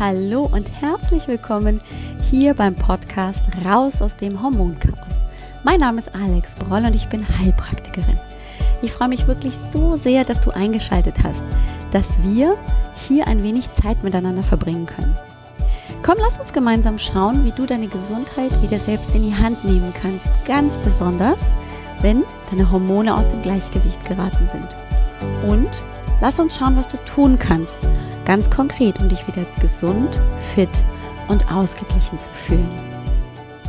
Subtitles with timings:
[0.00, 1.80] Hallo und herzlich willkommen
[2.28, 5.20] hier beim Podcast Raus aus dem Hormonchaos.
[5.62, 8.18] Mein Name ist Alex Broll und ich bin Heilpraktikerin.
[8.82, 11.44] Ich freue mich wirklich so sehr, dass du eingeschaltet hast,
[11.92, 12.56] dass wir
[13.06, 15.16] hier ein wenig Zeit miteinander verbringen können.
[16.02, 19.94] Komm, lass uns gemeinsam schauen, wie du deine Gesundheit wieder selbst in die Hand nehmen
[20.02, 20.26] kannst.
[20.44, 21.46] Ganz besonders,
[22.00, 24.76] wenn deine Hormone aus dem Gleichgewicht geraten sind.
[25.48, 25.70] Und
[26.20, 27.78] lass uns schauen, was du tun kannst,
[28.24, 30.08] ganz konkret, um dich wieder gesund,
[30.54, 30.82] fit
[31.28, 32.70] und ausgeglichen zu fühlen.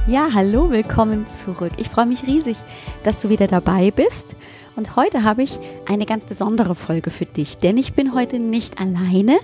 [0.07, 1.73] Ja, hallo, willkommen zurück.
[1.77, 2.55] Ich freue mich riesig,
[3.03, 4.35] dass du wieder dabei bist.
[4.75, 8.79] Und heute habe ich eine ganz besondere Folge für dich, denn ich bin heute nicht
[8.79, 9.37] alleine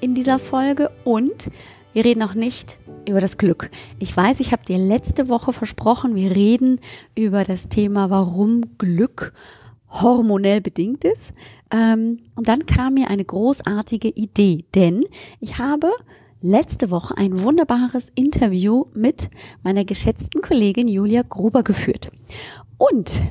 [0.00, 1.50] in dieser Folge und
[1.92, 3.70] wir reden auch nicht über das Glück.
[3.98, 6.80] Ich weiß, ich habe dir letzte Woche versprochen, wir reden
[7.14, 9.32] über das Thema, warum Glück
[9.90, 11.34] hormonell bedingt ist.
[11.74, 15.04] Ähm, und dann kam mir eine großartige Idee, denn
[15.40, 15.90] ich habe
[16.40, 19.28] letzte Woche ein wunderbares Interview mit
[19.64, 22.10] meiner geschätzten Kollegin Julia Gruber geführt.
[22.78, 23.22] Und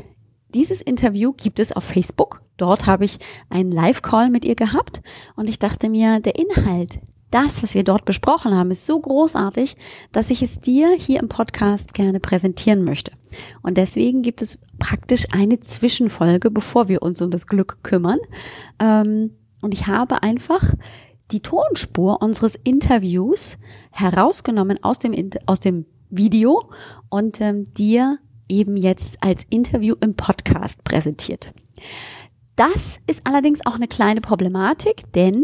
[0.53, 2.41] dieses Interview gibt es auf Facebook.
[2.57, 3.17] Dort habe ich
[3.49, 5.01] einen Live-Call mit ihr gehabt
[5.35, 6.99] und ich dachte mir, der Inhalt,
[7.33, 9.75] das, was wir dort besprochen haben, ist so großartig,
[10.11, 13.11] dass ich es dir hier im Podcast gerne präsentieren möchte.
[13.63, 18.19] Und deswegen gibt es praktisch eine Zwischenfolge, bevor wir uns um das Glück kümmern.
[18.79, 20.73] Ähm, und ich habe einfach
[21.31, 23.57] die Tonspur unseres Interviews
[23.91, 26.69] herausgenommen aus dem, aus dem Video
[27.09, 31.51] und ähm, dir eben jetzt als Interview im Podcast präsentiert.
[32.55, 35.43] Das ist allerdings auch eine kleine Problematik, denn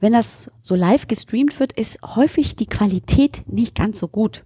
[0.00, 4.44] wenn das so live gestreamt wird, ist häufig die Qualität nicht ganz so gut.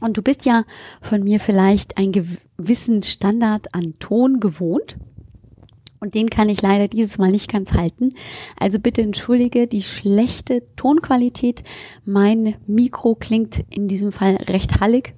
[0.00, 0.64] Und du bist ja
[1.00, 4.96] von mir vielleicht einen gewissen Standard an Ton gewohnt.
[6.00, 8.10] Und den kann ich leider dieses Mal nicht ganz halten.
[8.56, 11.64] Also bitte entschuldige die schlechte Tonqualität.
[12.04, 15.14] Mein Mikro klingt in diesem Fall recht hallig.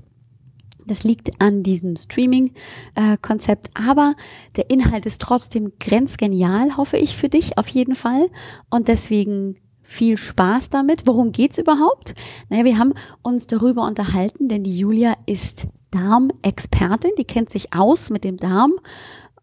[0.91, 4.17] Das liegt an diesem Streaming-Konzept, aber
[4.57, 8.29] der Inhalt ist trotzdem grenzgenial, hoffe ich für dich auf jeden Fall.
[8.71, 11.07] Und deswegen viel Spaß damit.
[11.07, 12.15] Worum geht's überhaupt?
[12.49, 18.11] Naja, wir haben uns darüber unterhalten, denn die Julia ist Darmexpertin, die kennt sich aus
[18.11, 18.73] mit dem Darm.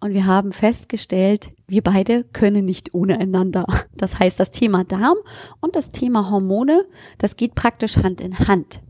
[0.01, 3.65] Und wir haben festgestellt, wir beide können nicht ohne einander.
[3.95, 5.17] Das heißt, das Thema Darm
[5.61, 6.85] und das Thema Hormone,
[7.17, 8.81] das geht praktisch Hand in Hand.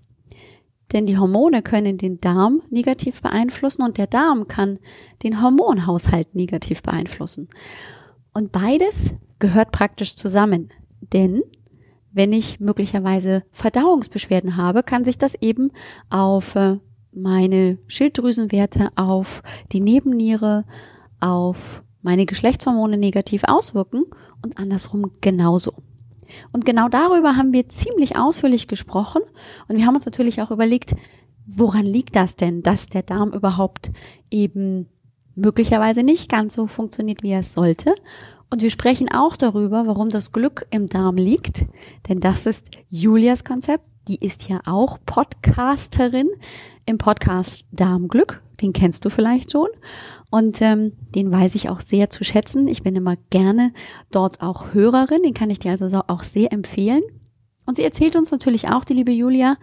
[0.94, 4.80] Denn die Hormone können den Darm negativ beeinflussen und der Darm kann
[5.24, 7.50] den Hormonhaushalt negativ beeinflussen.
[8.34, 10.70] Und beides gehört praktisch zusammen.
[11.02, 11.42] Denn
[12.12, 15.72] wenn ich möglicherweise Verdauungsbeschwerden habe, kann sich das eben
[16.10, 16.78] auf äh,
[17.12, 20.66] meine Schilddrüsenwerte, auf die Nebenniere,
[21.20, 24.06] auf meine Geschlechtshormone negativ auswirken
[24.44, 25.74] und andersrum genauso.
[26.52, 29.22] Und genau darüber haben wir ziemlich ausführlich gesprochen.
[29.68, 30.96] Und wir haben uns natürlich auch überlegt,
[31.46, 33.92] woran liegt das denn, dass der Darm überhaupt
[34.30, 34.88] eben
[35.36, 37.96] möglicherweise nicht ganz so funktioniert, wie er sollte.
[38.50, 41.66] Und wir sprechen auch darüber, warum das Glück im Darm liegt.
[42.08, 43.86] Denn das ist Julias Konzept.
[44.08, 46.30] Die ist ja auch Podcasterin
[46.86, 48.42] im Podcast Darmglück.
[48.62, 49.68] Den kennst du vielleicht schon.
[50.30, 52.68] Und ähm, den weiß ich auch sehr zu schätzen.
[52.68, 53.74] Ich bin immer gerne
[54.12, 55.24] dort auch Hörerin.
[55.24, 57.04] Den kann ich dir also auch sehr empfehlen.
[57.66, 59.58] Und sie erzählt uns natürlich auch, die liebe Julia,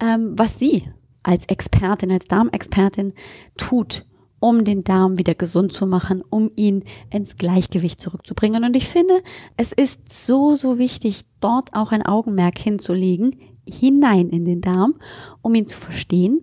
[0.00, 0.84] ähm, was sie
[1.22, 3.12] als Expertin, als Darmexpertin
[3.56, 4.06] tut,
[4.40, 8.64] um den Darm wieder gesund zu machen, um ihn ins Gleichgewicht zurückzubringen.
[8.64, 9.14] Und ich finde,
[9.56, 13.36] es ist so, so wichtig, dort auch ein Augenmerk hinzulegen,
[13.68, 14.94] hinein in den Darm,
[15.42, 16.40] um ihn zu verstehen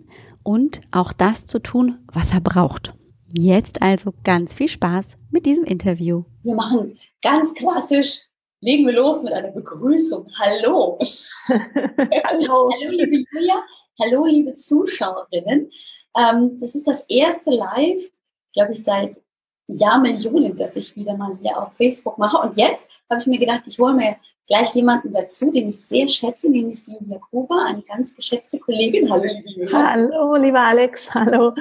[0.47, 2.94] und auch das zu tun, was er braucht.
[3.28, 6.24] Jetzt also ganz viel Spaß mit diesem Interview.
[6.41, 8.28] Wir machen ganz klassisch,
[8.62, 10.25] legen wir los mit einer Begrüßung.
[10.40, 10.97] Hallo.
[11.50, 12.72] Hallo.
[12.72, 13.62] Hallo, liebe Julia.
[14.02, 15.69] Hallo, liebe Zuschauerinnen.
[16.18, 18.09] Ähm, das ist das erste Live,
[18.53, 19.19] glaube ich, seit
[19.68, 22.38] Jahrmillionen, dass ich wieder mal hier auf Facebook mache.
[22.38, 24.16] Und jetzt habe ich mir gedacht, ich hole mir
[24.48, 29.12] gleich jemanden dazu, den ich sehr schätze, nämlich die Julia Gruber, eine ganz geschätzte Kollegin.
[29.12, 29.92] Hallo, liebe Julia.
[29.92, 31.14] Hallo, lieber Alex.
[31.14, 31.54] Hallo.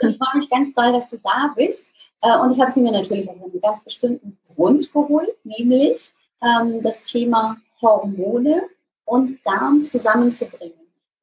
[0.00, 1.90] Ich freue mich ganz doll, dass du da bist.
[2.22, 6.12] Äh, und ich habe sie mir natürlich aus einem ganz bestimmten Grund geholt, nämlich
[6.42, 8.62] ähm, das Thema Hormone
[9.04, 10.74] und Darm zusammenzubringen.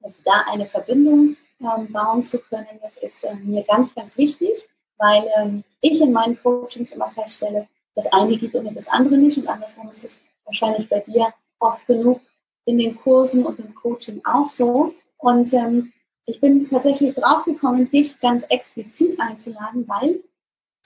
[0.04, 4.68] Also da eine Verbindung ähm, bauen zu können, das ist äh, mir ganz, ganz wichtig,
[4.98, 9.38] weil ähm, ich in meinen Coachings immer feststelle, das eine geht ohne das andere nicht
[9.38, 12.22] und andersrum ist es wahrscheinlich bei dir oft genug
[12.66, 14.94] in den Kursen und im Coaching auch so.
[15.18, 15.92] Und ähm,
[16.26, 20.24] ich bin tatsächlich draufgekommen, dich ganz explizit einzuladen, weil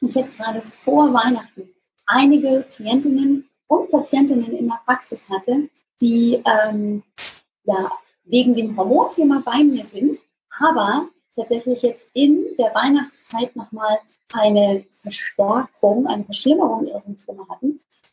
[0.01, 1.69] ich jetzt gerade vor Weihnachten
[2.05, 5.69] einige Klientinnen und Patientinnen in der Praxis hatte,
[6.01, 7.03] die ähm,
[7.63, 7.91] ja
[8.23, 10.19] wegen dem Hormonthema bei mir sind,
[10.59, 13.97] aber tatsächlich jetzt in der Weihnachtszeit nochmal
[14.33, 17.68] eine Verstärkung, eine Verschlimmerung ihrer Symptome hatten.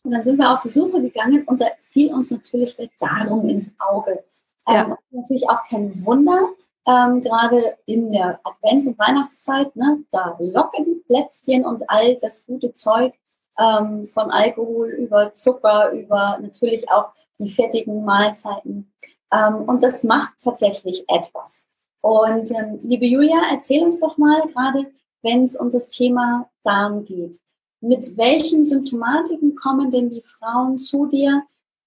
[0.07, 3.49] Und dann sind wir auf die Suche gegangen und da fiel uns natürlich der Darm
[3.49, 4.23] ins Auge.
[4.69, 4.85] Ja.
[4.85, 6.51] Ähm, natürlich auch kein Wunder,
[6.87, 12.47] ähm, gerade in der Advents- und Weihnachtszeit, ne, da locken die Plätzchen und all das
[12.47, 13.15] gute Zeug
[13.59, 18.93] ähm, von Alkohol über Zucker, über natürlich auch die fettigen Mahlzeiten.
[19.33, 21.65] Ähm, und das macht tatsächlich etwas.
[22.01, 24.87] Und ähm, liebe Julia, erzähl uns doch mal gerade,
[25.23, 27.41] wenn es um das Thema Darm geht.
[27.81, 31.43] Mit welchen Symptomatiken kommen denn die Frauen zu dir,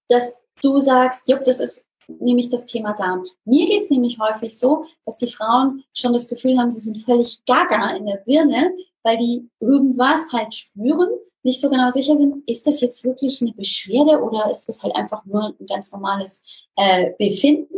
[0.08, 3.24] dass du sagst, jupp, das ist nämlich das Thema Darm.
[3.46, 6.98] Mir geht es nämlich häufig so, dass die Frauen schon das Gefühl haben, sie sind
[6.98, 11.10] völlig gaga in der Birne, weil die irgendwas halt spüren,
[11.44, 14.96] nicht so genau sicher sind, ist das jetzt wirklich eine Beschwerde oder ist das halt
[14.96, 16.42] einfach nur ein ganz normales
[16.76, 17.76] äh, Befinden?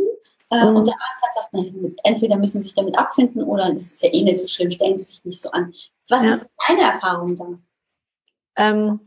[0.49, 0.77] Äh, mhm.
[0.77, 4.03] Und der Arzt hat sagt, na, entweder müssen sie sich damit abfinden oder es ist
[4.03, 5.73] ja eh nicht so schlimm, stellen sie sich nicht so an.
[6.09, 6.33] Was ja.
[6.33, 7.45] ist deine Erfahrung da?
[8.55, 8.99] Ähm,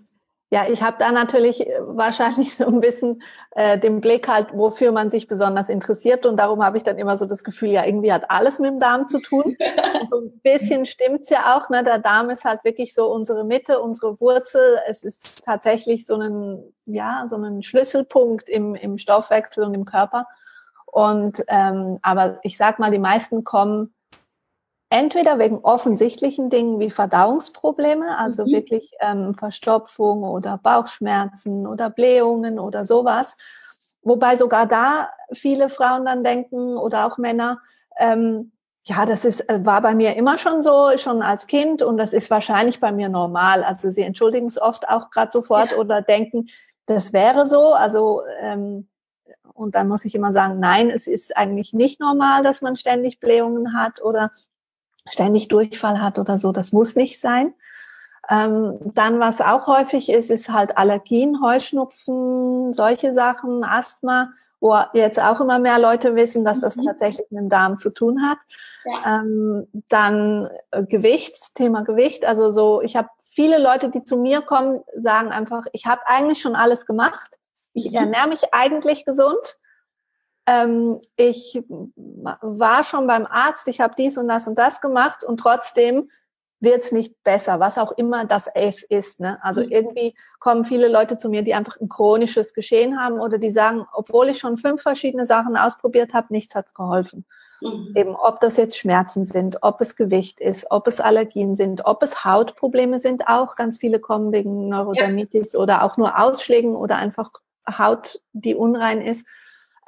[0.50, 4.92] ja, ich habe da natürlich äh, wahrscheinlich so ein bisschen äh, den Blick halt, wofür
[4.92, 6.26] man sich besonders interessiert.
[6.26, 8.78] Und darum habe ich dann immer so das Gefühl, ja, irgendwie hat alles mit dem
[8.78, 9.44] Darm zu tun.
[9.44, 9.56] Und
[10.10, 11.70] so ein bisschen stimmt's ja auch.
[11.70, 11.82] Ne?
[11.82, 14.78] Der Darm ist halt wirklich so unsere Mitte, unsere Wurzel.
[14.86, 20.26] Es ist tatsächlich so ein, ja, so ein Schlüsselpunkt im, im Stoffwechsel und im Körper.
[20.86, 23.93] Und ähm, aber ich sag mal, die meisten kommen
[24.96, 28.52] Entweder wegen offensichtlichen Dingen wie Verdauungsprobleme, also mhm.
[28.52, 33.36] wirklich ähm, Verstopfung oder Bauchschmerzen oder Blähungen oder sowas.
[34.02, 37.58] Wobei sogar da viele Frauen dann denken oder auch Männer,
[37.98, 38.52] ähm,
[38.84, 42.12] ja, das ist, äh, war bei mir immer schon so, schon als Kind und das
[42.12, 43.64] ist wahrscheinlich bei mir normal.
[43.64, 45.78] Also sie entschuldigen es oft auch gerade sofort ja.
[45.78, 46.46] oder denken,
[46.86, 47.72] das wäre so.
[47.72, 48.86] Also ähm,
[49.54, 53.18] und dann muss ich immer sagen, nein, es ist eigentlich nicht normal, dass man ständig
[53.18, 54.30] Blähungen hat oder
[55.08, 56.52] ständig Durchfall hat oder so.
[56.52, 57.54] Das muss nicht sein.
[58.30, 64.30] Ähm, dann, was auch häufig ist, ist halt Allergien, Heuschnupfen, solche Sachen, Asthma,
[64.60, 66.86] wo jetzt auch immer mehr Leute wissen, dass das mhm.
[66.86, 68.38] tatsächlich mit dem Darm zu tun hat.
[68.84, 69.20] Ja.
[69.20, 72.24] Ähm, dann äh, Gewicht, Thema Gewicht.
[72.24, 76.40] Also so, ich habe viele Leute, die zu mir kommen, sagen einfach, ich habe eigentlich
[76.40, 77.38] schon alles gemacht.
[77.74, 77.96] Ich mhm.
[77.96, 79.58] ernähre mich eigentlich gesund.
[80.46, 85.38] Ähm, ich war schon beim Arzt, ich habe dies und das und das gemacht und
[85.38, 86.08] trotzdem
[86.60, 89.20] wird es nicht besser, was auch immer das es ist.
[89.20, 89.38] Ne?
[89.42, 89.70] Also mhm.
[89.70, 93.86] irgendwie kommen viele Leute zu mir, die einfach ein chronisches Geschehen haben oder die sagen,
[93.92, 97.26] obwohl ich schon fünf verschiedene Sachen ausprobiert habe, nichts hat geholfen.
[97.60, 97.92] Mhm.
[97.94, 102.02] Eben, ob das jetzt Schmerzen sind, ob es Gewicht ist, ob es Allergien sind, ob
[102.02, 105.60] es Hautprobleme sind, auch ganz viele kommen wegen Neurodermitis ja.
[105.60, 107.30] oder auch nur Ausschlägen oder einfach
[107.78, 109.26] Haut, die unrein ist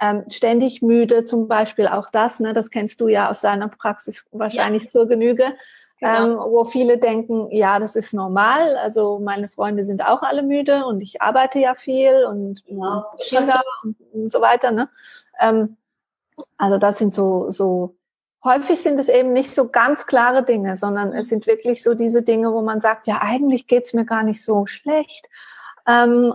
[0.01, 4.27] ähm, ständig müde zum Beispiel, auch das, ne, das kennst du ja aus deiner Praxis
[4.33, 4.91] wahrscheinlich ja.
[4.91, 5.55] zur Genüge,
[6.01, 6.45] genau.
[6.45, 10.85] ähm, wo viele denken, ja, das ist normal, also meine Freunde sind auch alle müde
[10.85, 14.71] und ich arbeite ja viel und ja, Kinder und, und, so weiter.
[14.71, 14.89] Ne?
[15.41, 15.77] Ähm,
[16.59, 17.97] also das sind so, so
[18.45, 22.23] häufig sind es eben nicht so ganz klare Dinge, sondern es sind wirklich so diese
[22.23, 25.29] Dinge, wo man sagt, ja, eigentlich geht's mir gar nicht so schlecht.
[25.87, 26.35] Ähm,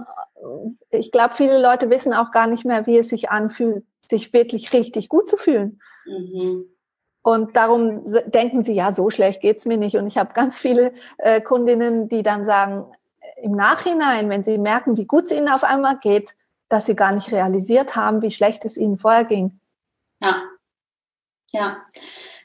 [0.90, 4.74] ich glaube, viele Leute wissen auch gar nicht mehr, wie es sich anfühlt, sich wirklich
[4.74, 5.80] richtig gut zu fühlen.
[6.06, 6.66] Mhm.
[7.24, 9.96] Und darum denken sie, ja, so schlecht geht's mir nicht.
[9.96, 12.86] Und ich habe ganz viele äh, Kundinnen, die dann sagen,
[13.20, 16.36] äh, im Nachhinein, wenn sie merken, wie gut es ihnen auf einmal geht,
[16.68, 19.60] dass sie gar nicht realisiert haben, wie schlecht es ihnen vorher ging.
[20.22, 20.42] Ja,
[21.52, 21.78] ja.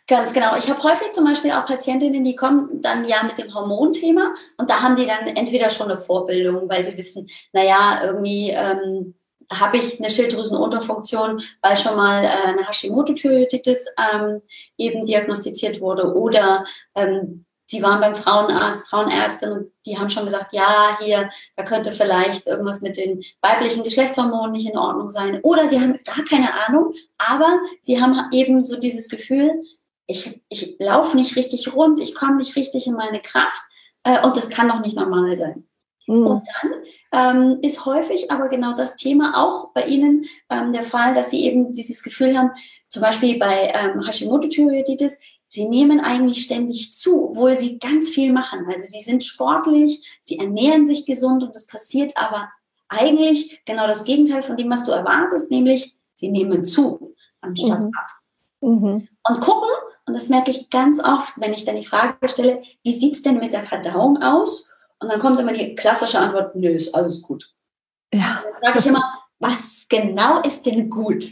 [0.08, 0.56] Ganz genau.
[0.56, 4.70] Ich habe häufig zum Beispiel auch Patientinnen, die kommen dann ja mit dem Hormonthema und
[4.70, 9.14] da haben die dann entweder schon eine Vorbildung, weil sie wissen, naja, irgendwie ähm,
[9.52, 14.42] habe ich eine Schilddrüsenunterfunktion, weil schon mal äh, eine Hashimoto-Thyreoiditis ähm,
[14.78, 20.52] eben diagnostiziert wurde oder ähm, Sie waren beim Frauenarzt, Frauenärztin und die haben schon gesagt,
[20.52, 25.40] ja, hier, da könnte vielleicht irgendwas mit den weiblichen Geschlechtshormonen nicht in Ordnung sein.
[25.42, 29.50] Oder sie haben gar keine Ahnung, aber sie haben eben so dieses Gefühl,
[30.06, 33.60] ich, ich laufe nicht richtig rund, ich komme nicht richtig in meine Kraft
[34.04, 35.66] äh, und das kann doch nicht normal sein.
[36.06, 36.26] Mhm.
[36.26, 36.42] Und
[37.12, 41.30] dann ähm, ist häufig aber genau das Thema auch bei Ihnen ähm, der Fall, dass
[41.30, 42.50] Sie eben dieses Gefühl haben,
[42.88, 48.66] zum Beispiel bei ähm, Hashimoto-Thyreoiditis, Sie nehmen eigentlich ständig zu, obwohl Sie ganz viel machen.
[48.66, 52.50] Also Sie sind sportlich, Sie ernähren sich gesund und das passiert aber
[52.88, 57.90] eigentlich genau das Gegenteil von dem, was du erwartest, nämlich Sie nehmen zu, anstatt mhm.
[57.96, 58.06] ab.
[58.60, 59.08] Mhm.
[59.28, 59.68] Und gucken,
[60.06, 63.22] und das merke ich ganz oft, wenn ich dann die Frage stelle, wie sieht es
[63.22, 64.70] denn mit der Verdauung aus?
[65.00, 67.52] Und dann kommt immer die klassische Antwort, nö, ist alles gut.
[68.14, 68.42] Ja.
[68.42, 71.25] Dann frage ich immer, was genau ist denn gut?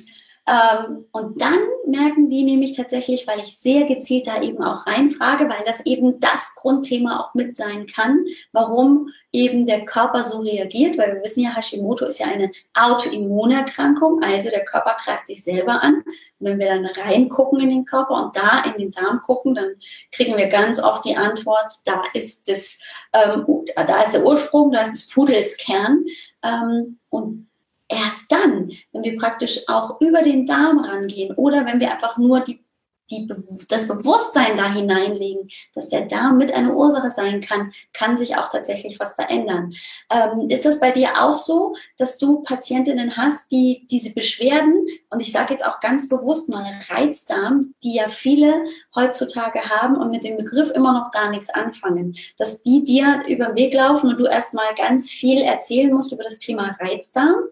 [0.46, 5.48] Ähm, und dann merken die nämlich tatsächlich, weil ich sehr gezielt da eben auch reinfrage,
[5.48, 10.98] weil das eben das Grundthema auch mit sein kann, warum eben der Körper so reagiert,
[10.98, 15.82] weil wir wissen ja, Hashimoto ist ja eine Autoimmunerkrankung, also der Körper greift sich selber
[15.82, 16.04] an.
[16.38, 19.76] Und wenn wir dann reingucken in den Körper und da in den Darm gucken, dann
[20.12, 22.78] kriegen wir ganz oft die Antwort, da ist das,
[23.14, 26.04] ähm, da ist der Ursprung, da ist das Pudelskern.
[26.42, 27.48] Ähm, und
[27.94, 32.40] erst dann, wenn wir praktisch auch über den Darm rangehen oder wenn wir einfach nur
[32.40, 32.64] die,
[33.10, 33.30] die,
[33.68, 38.48] das Bewusstsein da hineinlegen, dass der Darm mit einer Ursache sein kann, kann sich auch
[38.48, 39.74] tatsächlich was verändern.
[40.10, 45.20] Ähm, ist das bei dir auch so, dass du Patientinnen hast, die diese Beschwerden, und
[45.20, 50.24] ich sage jetzt auch ganz bewusst mal Reizdarm, die ja viele heutzutage haben und mit
[50.24, 54.18] dem Begriff immer noch gar nichts anfangen, dass die dir über den Weg laufen und
[54.18, 57.44] du erstmal ganz viel erzählen musst über das Thema Reizdarm?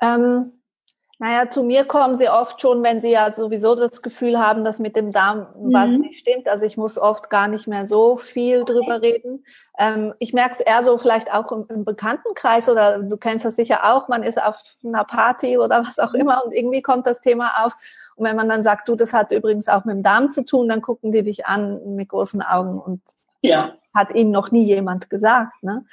[0.00, 0.52] Ähm,
[1.20, 4.78] naja, zu mir kommen sie oft schon, wenn sie ja sowieso das Gefühl haben, dass
[4.78, 5.74] mit dem Darm mhm.
[5.74, 6.48] was nicht stimmt.
[6.48, 9.44] Also ich muss oft gar nicht mehr so viel drüber reden.
[9.78, 13.56] Ähm, ich merke es eher so vielleicht auch im, im, Bekanntenkreis oder du kennst das
[13.56, 16.20] sicher auch, man ist auf einer Party oder was auch mhm.
[16.20, 17.74] immer und irgendwie kommt das Thema auf.
[18.16, 20.70] Und wenn man dann sagt, du, das hat übrigens auch mit dem Darm zu tun,
[20.70, 23.02] dann gucken die dich an mit großen Augen und
[23.42, 23.74] ja.
[23.94, 25.62] hat ihnen noch nie jemand gesagt.
[25.62, 25.84] Ne?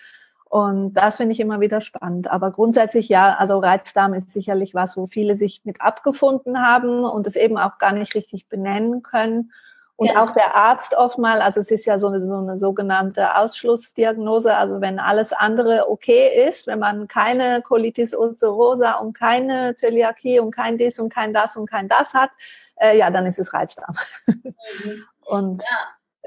[0.49, 2.29] Und das finde ich immer wieder spannend.
[2.29, 7.27] Aber grundsätzlich ja, also Reizdarm ist sicherlich was, wo viele sich mit abgefunden haben und
[7.27, 9.51] es eben auch gar nicht richtig benennen können.
[9.97, 10.23] Und ja.
[10.23, 14.79] auch der Arzt oftmal, also es ist ja so eine, so eine sogenannte Ausschlussdiagnose, also
[14.79, 20.77] wenn alles andere okay ist, wenn man keine Colitis ulcerosa und keine Zöliakie und kein
[20.77, 22.29] dies und kein das und kein das hat,
[22.75, 23.95] äh, ja, dann ist es Reizdarm.
[24.83, 25.03] Mhm.
[25.21, 25.77] Und ja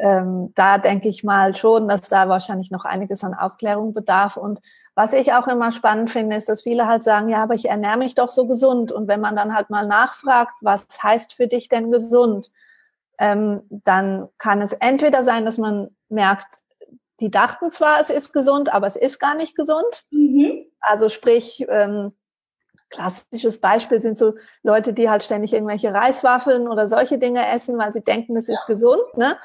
[0.01, 4.37] ähm, da denke ich mal schon, dass da wahrscheinlich noch einiges an Aufklärung bedarf.
[4.37, 4.61] Und
[4.95, 7.99] was ich auch immer spannend finde, ist, dass viele halt sagen, ja, aber ich ernähre
[7.99, 8.93] mich doch so gesund.
[8.93, 12.51] Und wenn man dann halt mal nachfragt, was heißt für dich denn gesund,
[13.19, 16.47] ähm, dann kann es entweder sein, dass man merkt,
[17.21, 20.07] die dachten zwar, es ist gesund, aber es ist gar nicht gesund.
[20.11, 20.65] Mhm.
[20.81, 22.13] Also sprich, ähm,
[22.89, 27.93] klassisches Beispiel sind so Leute, die halt ständig irgendwelche Reiswaffeln oder solche Dinge essen, weil
[27.93, 28.75] sie denken, es ist ja.
[28.75, 29.17] gesund.
[29.17, 29.37] Ne?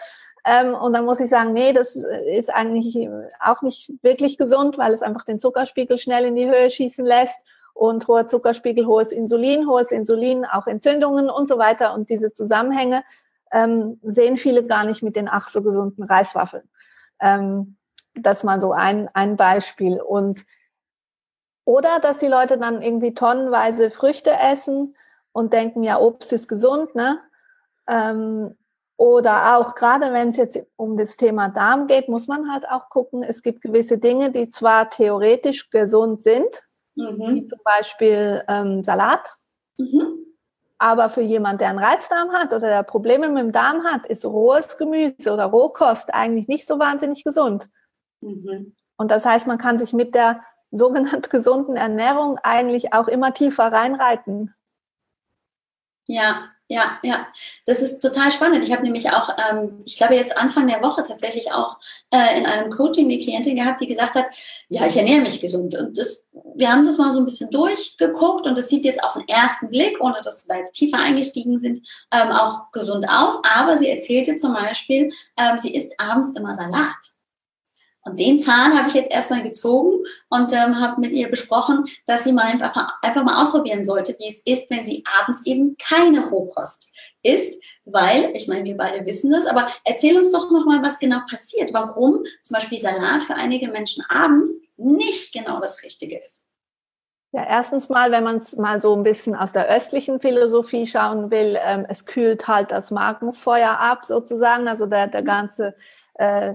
[0.46, 3.10] Ähm, und dann muss ich sagen, nee, das ist eigentlich
[3.44, 7.40] auch nicht wirklich gesund, weil es einfach den Zuckerspiegel schnell in die Höhe schießen lässt
[7.74, 11.94] und hoher Zuckerspiegel, hohes Insulin, hohes Insulin, auch Entzündungen und so weiter.
[11.94, 13.04] Und diese Zusammenhänge
[13.52, 16.70] ähm, sehen viele gar nicht mit den ach so gesunden Reiswaffeln.
[17.20, 17.78] Ähm,
[18.14, 20.00] das mal so ein, ein Beispiel.
[20.00, 20.46] Und
[21.66, 24.96] oder dass die Leute dann irgendwie tonnenweise Früchte essen
[25.32, 27.20] und denken, ja, Obst ist gesund, ne?
[27.88, 28.56] Ähm,
[28.98, 32.90] oder auch gerade wenn es jetzt um das Thema Darm geht, muss man halt auch
[32.90, 36.64] gucken, es gibt gewisse Dinge, die zwar theoretisch gesund sind,
[36.96, 37.20] mhm.
[37.20, 39.36] wie zum Beispiel ähm, Salat,
[39.78, 40.26] mhm.
[40.78, 44.26] aber für jemand, der einen Reizdarm hat oder der Probleme mit dem Darm hat, ist
[44.26, 47.70] rohes Gemüse oder Rohkost eigentlich nicht so wahnsinnig gesund.
[48.22, 48.76] Mhm.
[48.98, 53.72] Und das heißt, man kann sich mit der sogenannten gesunden Ernährung eigentlich auch immer tiefer
[53.72, 54.54] reinreiten.
[56.08, 57.28] Ja, ja, ja,
[57.66, 58.64] das ist total spannend.
[58.64, 61.78] Ich habe nämlich auch, ähm, ich glaube jetzt Anfang der Woche tatsächlich auch
[62.10, 64.26] äh, in einem Coaching eine Klientin gehabt, die gesagt hat,
[64.70, 65.76] ja, ich ernähre mich gesund.
[65.76, 69.14] Und das, wir haben das mal so ein bisschen durchgeguckt und das sieht jetzt auf
[69.14, 71.82] den ersten Blick, ohne dass wir da jetzt tiefer eingestiegen sind,
[72.12, 73.40] ähm, auch gesund aus.
[73.44, 77.15] Aber sie erzählte zum Beispiel, ähm, sie isst abends immer Salat.
[78.08, 82.24] Und den Zahn habe ich jetzt erstmal gezogen und ähm, habe mit ihr besprochen, dass
[82.24, 86.30] sie mal einfach, einfach mal ausprobieren sollte, wie es ist, wenn sie abends eben keine
[86.30, 86.94] Rohkost
[87.24, 87.60] isst.
[87.84, 91.74] Weil, ich meine, wir beide wissen das, aber erzähl uns doch nochmal, was genau passiert.
[91.74, 96.46] Warum zum Beispiel Salat für einige Menschen abends nicht genau das Richtige ist.
[97.32, 101.32] Ja, erstens mal, wenn man es mal so ein bisschen aus der östlichen Philosophie schauen
[101.32, 105.76] will, ähm, es kühlt halt das Magenfeuer ab sozusagen, also der, der ganze
[106.14, 106.54] äh,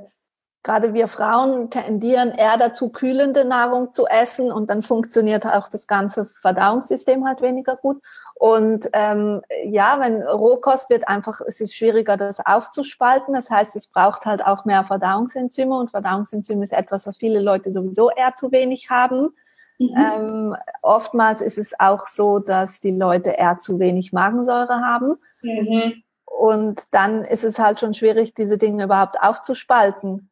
[0.62, 5.86] gerade wir Frauen tendieren eher dazu, kühlende Nahrung zu essen und dann funktioniert auch das
[5.86, 8.02] ganze Verdauungssystem halt weniger gut.
[8.34, 13.34] Und ähm, ja, wenn Rohkost wird einfach, es ist schwieriger, das aufzuspalten.
[13.34, 17.72] Das heißt, es braucht halt auch mehr Verdauungsenzyme und Verdauungsenzyme ist etwas, was viele Leute
[17.72, 19.34] sowieso eher zu wenig haben.
[19.78, 19.94] Mhm.
[19.96, 25.16] Ähm, oftmals ist es auch so, dass die Leute eher zu wenig Magensäure haben.
[25.42, 26.02] Mhm.
[26.24, 30.29] Und dann ist es halt schon schwierig, diese Dinge überhaupt aufzuspalten.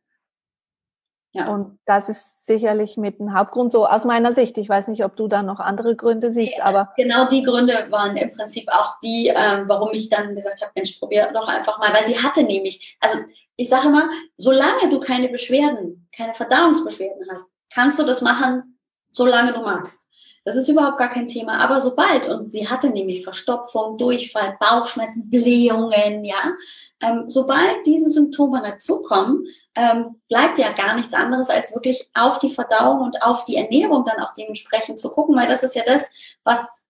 [1.33, 1.53] Ja.
[1.53, 4.57] Und das ist sicherlich mit ein Hauptgrund so aus meiner Sicht.
[4.57, 6.93] Ich weiß nicht, ob du da noch andere Gründe siehst, aber.
[6.97, 10.99] Genau die Gründe waren im Prinzip auch die, ähm, warum ich dann gesagt habe, Mensch,
[10.99, 13.19] probier doch einfach mal, weil sie hatte nämlich, also
[13.57, 18.79] ich sage immer, solange du keine Beschwerden, keine Verdauungsbeschwerden hast, kannst du das machen,
[19.11, 20.08] solange du magst.
[20.49, 21.59] Das ist überhaupt gar kein Thema.
[21.59, 26.55] Aber sobald, und sie hatte nämlich Verstopfung, Durchfall, Bauchschmerzen, Blähungen, ja,
[27.03, 32.49] ähm, sobald diese Symptome dazukommen, ähm, bleibt ja gar nichts anderes, als wirklich auf die
[32.49, 36.09] Verdauung und auf die Ernährung dann auch dementsprechend zu gucken, weil das ist ja das,
[36.45, 36.87] was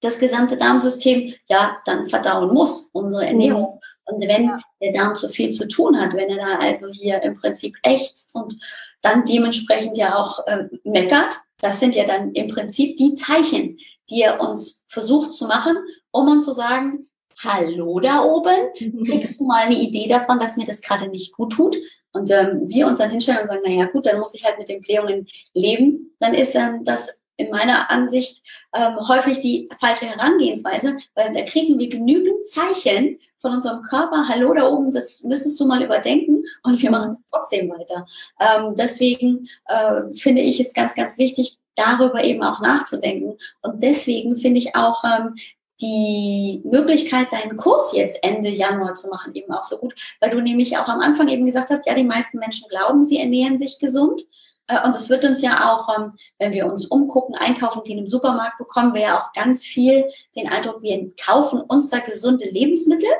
[0.00, 3.28] das gesamte Darmsystem ja dann verdauen muss, unsere mhm.
[3.28, 3.80] Ernährung.
[4.06, 4.58] Und wenn ja.
[4.82, 8.34] der Darm zu viel zu tun hat, wenn er da also hier im Prinzip ächzt
[8.34, 8.56] und
[9.00, 11.36] dann dementsprechend ja auch äh, meckert,
[11.66, 15.76] das sind ja dann im Prinzip die Zeichen, die er uns versucht zu machen,
[16.12, 17.08] um uns zu sagen,
[17.42, 21.52] hallo da oben, kriegst du mal eine Idee davon, dass mir das gerade nicht gut
[21.52, 21.76] tut?
[22.12, 24.68] Und ähm, wir uns dann hinstellen und sagen, naja gut, dann muss ich halt mit
[24.68, 28.42] den Blähungen leben, dann ist ähm, das in meiner Ansicht
[28.74, 34.54] ähm, häufig die falsche Herangehensweise, weil da kriegen wir genügend Zeichen von unserem Körper, hallo
[34.54, 38.06] da oben, das müsstest du mal überdenken und wir machen es trotzdem weiter.
[38.40, 43.36] Ähm, deswegen äh, finde ich es ganz, ganz wichtig, darüber eben auch nachzudenken.
[43.62, 45.36] Und deswegen finde ich auch ähm,
[45.80, 50.40] die Möglichkeit, deinen Kurs jetzt Ende Januar zu machen, eben auch so gut, weil du
[50.40, 53.78] nämlich auch am Anfang eben gesagt hast, ja, die meisten Menschen glauben, sie ernähren sich
[53.78, 54.22] gesund.
[54.68, 58.08] Äh, und es wird uns ja auch, ähm, wenn wir uns umgucken, einkaufen gehen im
[58.08, 60.04] Supermarkt, bekommen wir ja auch ganz viel
[60.34, 63.10] den Eindruck, wir kaufen uns da gesunde Lebensmittel.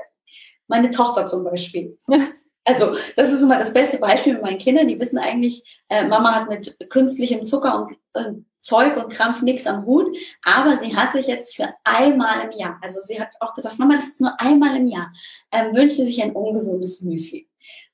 [0.69, 1.99] Meine Tochter zum Beispiel.
[2.69, 4.89] Also das ist immer das beste Beispiel mit meinen Kindern.
[4.89, 9.69] Die wissen eigentlich, äh, Mama hat mit künstlichem Zucker und äh, Zeug und Krampf nichts
[9.69, 10.19] am Hut.
[10.43, 13.95] Aber sie hat sich jetzt für einmal im Jahr, also sie hat auch gesagt, Mama,
[13.95, 15.13] das ist nur einmal im Jahr,
[15.53, 17.49] ähm, wünscht sie sich ein ungesundes Müsli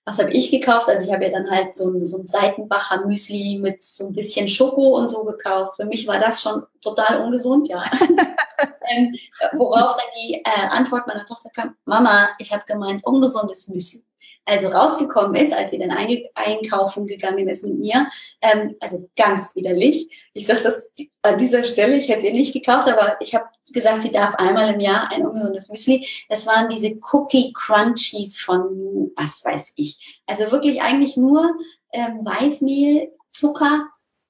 [0.05, 0.89] was habe ich gekauft?
[0.89, 4.13] Also ich habe ja dann halt so ein, so ein Seitenbacher Müsli mit so ein
[4.13, 5.77] bisschen Schoko und so gekauft.
[5.77, 7.85] Für mich war das schon total ungesund, ja.
[8.89, 9.15] ähm,
[9.55, 14.05] worauf dann die äh, Antwort meiner Tochter kam, Mama, ich habe gemeint, ungesundes Müsli
[14.45, 18.09] also rausgekommen ist, als sie dann einkaufen gegangen ist mit mir,
[18.41, 20.09] ähm, also ganz widerlich.
[20.33, 20.91] Ich sage das
[21.23, 24.75] an dieser Stelle, ich hätte sie nicht gekauft, aber ich habe gesagt, sie darf einmal
[24.75, 26.07] im Jahr ein ungesundes Müsli.
[26.29, 30.23] Das waren diese Cookie Crunchies von was weiß ich.
[30.27, 31.55] Also wirklich eigentlich nur
[31.93, 33.89] ähm, Weißmehl, Zucker,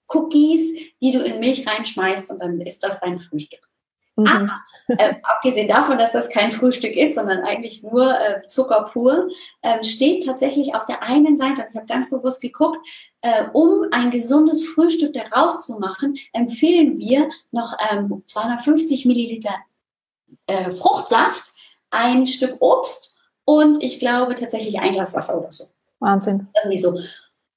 [0.08, 3.71] Cookies, die du in Milch reinschmeißt und dann ist das dein Frühstück.
[4.16, 4.26] Mhm.
[4.26, 4.50] Aber
[4.88, 9.28] äh, abgesehen davon, dass das kein Frühstück ist, sondern eigentlich nur äh, Zucker pur,
[9.62, 12.78] äh, steht tatsächlich auf der einen Seite, und ich habe ganz bewusst geguckt,
[13.22, 19.54] äh, um ein gesundes Frühstück daraus zu machen, empfehlen wir noch ähm, 250 Milliliter
[20.46, 21.52] äh, Fruchtsaft,
[21.90, 25.64] ein Stück Obst und ich glaube tatsächlich ein Glas Wasser oder so.
[26.00, 26.48] Wahnsinn.
[26.62, 26.98] Irgendwie so.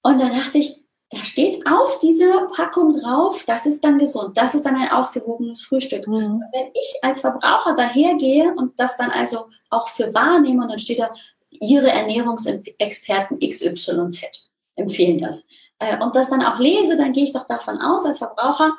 [0.03, 0.84] Und da dachte ich,
[1.15, 5.63] da steht auf dieser Packung drauf, das ist dann gesund, das ist dann ein ausgewogenes
[5.63, 6.07] Frühstück.
[6.07, 6.43] Mhm.
[6.51, 10.99] Wenn ich als Verbraucher dahergehe und das dann also auch für wahrnehme und dann steht
[10.99, 11.11] da,
[11.61, 15.47] Ihre Ernährungsexperten XYZ empfehlen das.
[15.79, 18.73] Äh, und das dann auch lese, dann gehe ich doch davon aus, als Verbraucher,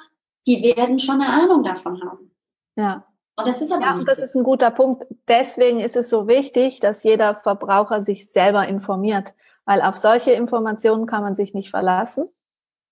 [0.46, 2.30] die werden schon eine Ahnung davon haben.
[2.76, 3.06] Ja.
[3.38, 5.06] Und das ist aber ja, nicht das ist ein guter Punkt.
[5.28, 9.34] Deswegen ist es so wichtig, dass jeder Verbraucher sich selber informiert
[9.66, 12.28] weil auf solche Informationen kann man sich nicht verlassen.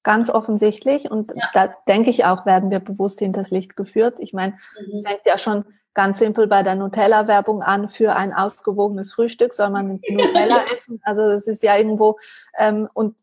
[0.03, 1.11] Ganz offensichtlich.
[1.11, 1.49] Und ja.
[1.55, 4.17] da denke ich auch, werden wir bewusst hinters Licht geführt.
[4.19, 4.59] Ich meine,
[4.93, 5.07] es mhm.
[5.07, 7.89] fängt ja schon ganz simpel bei der Nutella-Werbung an.
[7.89, 11.01] Für ein ausgewogenes Frühstück soll man Nutella essen.
[11.05, 12.19] Also das ist ja irgendwo,
[12.59, 13.17] ähm, und,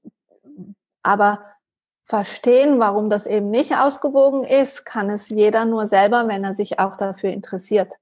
[1.04, 1.46] aber
[2.04, 6.80] verstehen, warum das eben nicht ausgewogen ist, kann es jeder nur selber, wenn er sich
[6.80, 7.94] auch dafür interessiert.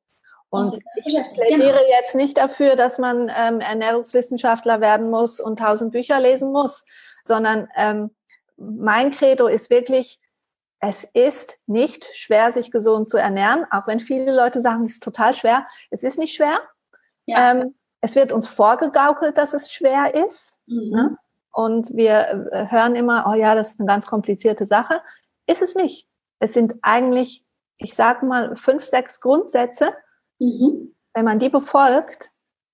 [0.50, 1.04] Und ich
[1.36, 1.90] plädiere genau.
[1.90, 6.86] jetzt nicht dafür, dass man ähm, Ernährungswissenschaftler werden muss und tausend Bücher lesen muss,
[7.24, 8.10] sondern ähm,
[8.58, 10.20] mein Credo ist wirklich,
[10.80, 15.04] es ist nicht schwer, sich gesund zu ernähren, auch wenn viele Leute sagen, es ist
[15.04, 15.68] total schwer.
[15.92, 16.60] Es ist nicht schwer.
[17.26, 17.52] Ja.
[17.52, 20.54] Ähm, es wird uns vorgegaukelt, dass es schwer ist.
[20.66, 20.90] Mhm.
[20.90, 21.18] Ne?
[21.52, 25.02] Und wir äh, hören immer, oh ja, das ist eine ganz komplizierte Sache.
[25.46, 26.08] Ist es nicht.
[26.40, 27.44] Es sind eigentlich,
[27.78, 29.94] ich sage mal, fünf, sechs Grundsätze,
[30.40, 30.96] Mhm.
[31.14, 32.32] Wenn man die befolgt,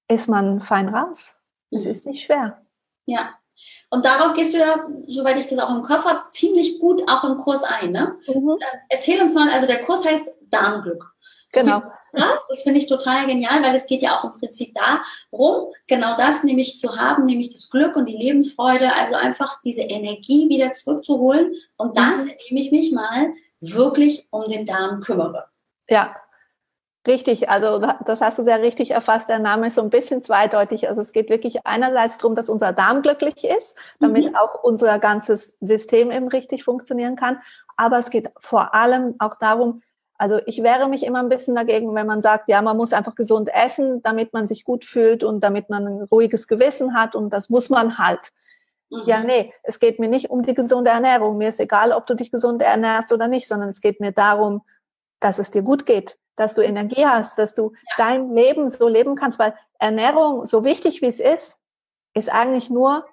[0.08, 1.36] ist man fein raus.
[1.72, 1.92] Es mhm.
[1.92, 2.62] ist nicht schwer.
[3.06, 3.36] Ja.
[3.90, 7.24] Und darauf gehst du ja, soweit ich das auch im Kopf habe, ziemlich gut auch
[7.24, 7.92] im Kurs ein.
[7.92, 8.18] Ne?
[8.28, 8.58] Mhm.
[8.60, 11.16] Äh, erzähl uns mal, also der Kurs heißt Darmglück.
[11.54, 11.82] Genau.
[12.12, 16.16] Das, das finde ich total genial, weil es geht ja auch im Prinzip darum, genau
[16.16, 20.72] das nämlich zu haben, nämlich das Glück und die Lebensfreude, also einfach diese Energie wieder
[20.74, 22.30] zurückzuholen und das, mhm.
[22.30, 25.48] indem ich mich mal wirklich um den Darm kümmere.
[25.90, 26.16] Ja,
[27.08, 29.30] Richtig, also das hast du sehr richtig erfasst.
[29.30, 30.90] Der Name ist so ein bisschen zweideutig.
[30.90, 34.36] Also es geht wirklich einerseits darum, dass unser Darm glücklich ist, damit mhm.
[34.36, 37.40] auch unser ganzes System eben richtig funktionieren kann.
[37.78, 39.82] Aber es geht vor allem auch darum,
[40.18, 43.16] also ich wehre mich immer ein bisschen dagegen, wenn man sagt, ja, man muss einfach
[43.16, 47.32] gesund essen, damit man sich gut fühlt und damit man ein ruhiges Gewissen hat und
[47.32, 48.32] das muss man halt.
[48.90, 49.04] Mhm.
[49.06, 51.38] Ja, nee, es geht mir nicht um die gesunde Ernährung.
[51.38, 54.62] Mir ist egal, ob du dich gesund ernährst oder nicht, sondern es geht mir darum,
[55.20, 57.94] dass es dir gut geht, dass du Energie hast, dass du ja.
[57.98, 61.60] dein Leben so leben kannst, weil Ernährung, so wichtig wie es ist,
[62.14, 63.06] ist eigentlich nur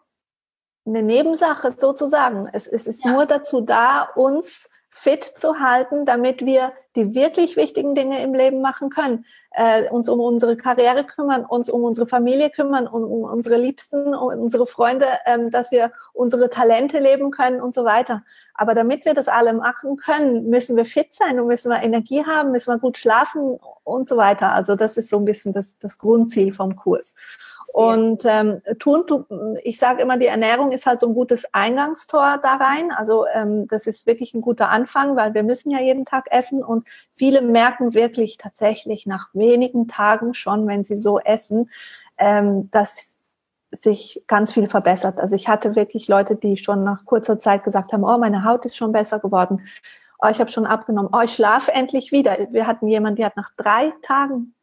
[0.85, 2.49] eine Nebensache sozusagen.
[2.53, 3.13] Es, es ist ja.
[3.13, 8.61] nur dazu da, uns fit zu halten, damit wir die wirklich wichtigen Dinge im Leben
[8.61, 9.25] machen können.
[9.53, 14.15] Äh, uns um unsere Karriere kümmern, uns um unsere Familie kümmern, um, um unsere Liebsten,
[14.15, 18.23] um unsere Freunde, ähm, dass wir unsere Talente leben können und so weiter.
[18.55, 22.25] Aber damit wir das alle machen können, müssen wir fit sein und müssen wir Energie
[22.25, 24.53] haben, müssen wir gut schlafen und so weiter.
[24.53, 27.15] Also das ist so ein bisschen das, das Grundziel vom Kurs.
[27.73, 29.25] Und ähm, tun, tu,
[29.63, 32.93] ich sage immer, die Ernährung ist halt so ein gutes Eingangstor da rein.
[32.93, 36.63] Also ähm, das ist wirklich ein guter Anfang, weil wir müssen ja jeden Tag essen
[36.63, 41.71] und viele merken wirklich tatsächlich nach wenigen Tagen schon, wenn sie so essen,
[42.19, 43.17] ähm, dass
[43.71, 45.19] sich ganz viel verbessert.
[45.19, 48.67] Also ich hatte wirklich Leute, die schon nach kurzer Zeit gesagt haben, oh, meine Haut
[48.67, 49.67] ist schon besser geworden.
[50.19, 51.11] Oh, ich habe schon abgenommen.
[51.11, 52.37] Oh, ich schlafe endlich wieder.
[52.51, 54.55] Wir hatten jemanden, die hat nach drei Tagen,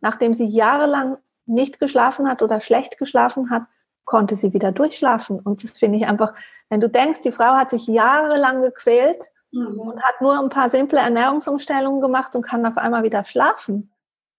[0.00, 1.18] nachdem sie jahrelang
[1.48, 3.62] nicht geschlafen hat oder schlecht geschlafen hat,
[4.04, 5.38] konnte sie wieder durchschlafen.
[5.40, 6.34] Und das finde ich einfach,
[6.70, 9.78] wenn du denkst, die Frau hat sich jahrelang gequält mhm.
[9.80, 13.92] und hat nur ein paar simple Ernährungsumstellungen gemacht und kann auf einmal wieder schlafen.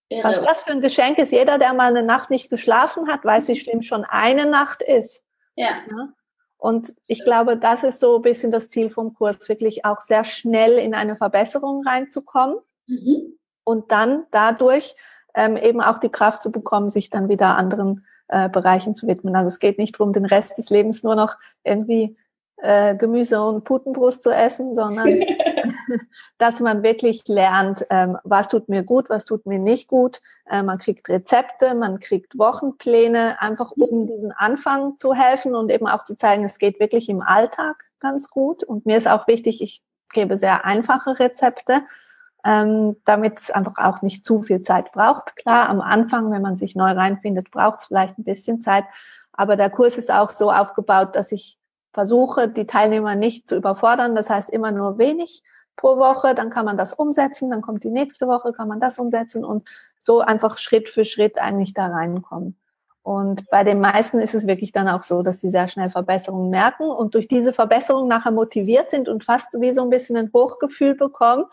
[0.09, 0.27] Irre.
[0.27, 3.47] Was das für ein Geschenk ist, jeder, der mal eine Nacht nicht geschlafen hat, weiß,
[3.47, 5.23] wie schlimm schon eine Nacht ist.
[5.55, 5.67] Ja.
[5.67, 6.09] ja?
[6.57, 10.23] Und ich glaube, das ist so ein bisschen das Ziel vom Kurs, wirklich auch sehr
[10.23, 13.37] schnell in eine Verbesserung reinzukommen mhm.
[13.63, 14.95] und dann dadurch
[15.33, 19.35] ähm, eben auch die Kraft zu bekommen, sich dann wieder anderen äh, Bereichen zu widmen.
[19.35, 22.17] Also es geht nicht darum, den Rest des Lebens nur noch irgendwie
[22.57, 25.07] äh, Gemüse und Putenbrust zu essen, sondern
[26.37, 30.21] dass man wirklich lernt, ähm, was tut mir gut, was tut mir nicht gut.
[30.49, 35.87] Äh, man kriegt Rezepte, man kriegt Wochenpläne, einfach um diesen Anfang zu helfen und eben
[35.87, 38.63] auch zu zeigen, es geht wirklich im Alltag ganz gut.
[38.63, 41.81] Und mir ist auch wichtig, ich gebe sehr einfache Rezepte,
[42.45, 45.35] ähm, damit es einfach auch nicht zu viel Zeit braucht.
[45.35, 48.85] Klar, am Anfang, wenn man sich neu reinfindet, braucht es vielleicht ein bisschen Zeit.
[49.33, 51.57] Aber der Kurs ist auch so aufgebaut, dass ich
[51.93, 54.15] versuche, die Teilnehmer nicht zu überfordern.
[54.15, 55.43] Das heißt immer nur wenig
[55.75, 58.99] pro Woche, dann kann man das umsetzen, dann kommt die nächste Woche, kann man das
[58.99, 62.59] umsetzen und so einfach Schritt für Schritt eigentlich da reinkommen.
[63.09, 66.51] Und bei den meisten ist es wirklich dann auch so, dass sie sehr schnell Verbesserungen
[66.51, 70.29] merken und durch diese Verbesserung nachher motiviert sind und fast wie so ein bisschen ein
[70.31, 71.45] Hochgefühl bekommen